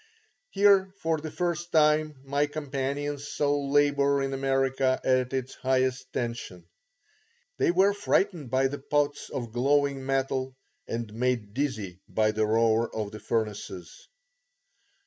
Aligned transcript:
Here 0.49 0.91
for 0.97 1.19
the 1.19 1.29
first 1.29 1.71
time 1.71 2.15
my 2.25 2.47
companions 2.47 3.27
saw 3.27 3.55
labour 3.55 4.23
in 4.23 4.33
America 4.33 4.99
at 5.03 5.31
its 5.31 5.53
highest 5.53 6.11
tension. 6.11 6.65
They 7.59 7.69
were 7.69 7.93
frightened 7.93 8.49
by 8.49 8.65
the 8.67 8.79
pots 8.79 9.29
of 9.29 9.51
glowing 9.51 10.03
metal 10.03 10.55
and 10.87 11.13
made 11.13 11.53
dizzy 11.53 11.99
by 12.09 12.31
the 12.31 12.47
roar 12.47 12.89
of 12.95 13.11
the 13.11 13.19
furnaces. 13.19 14.07